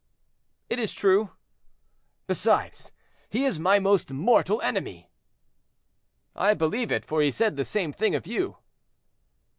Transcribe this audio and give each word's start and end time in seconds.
"It 0.67 0.79
is 0.79 0.93
true." 0.93 1.29
"Besides, 2.25 2.91
he 3.29 3.45
is 3.45 3.59
my 3.59 3.77
most 3.77 4.09
mortal 4.11 4.59
enemy." 4.61 5.11
"I 6.35 6.55
believe 6.55 6.91
it, 6.91 7.05
for 7.05 7.21
he 7.21 7.29
said 7.29 7.55
the 7.55 7.63
same 7.65 7.93
thing 7.93 8.15
of 8.15 8.25
you." 8.25 8.57